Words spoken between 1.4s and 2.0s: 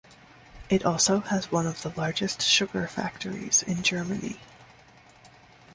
one of the